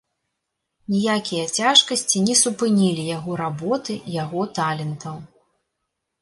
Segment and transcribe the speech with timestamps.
[0.93, 3.93] Ніякія цяжкасці не супынілі яго работы,
[4.23, 5.15] яго талентаў.